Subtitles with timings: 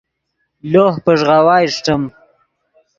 [0.71, 2.01] لوہ پݱغاؤا اݰٹیم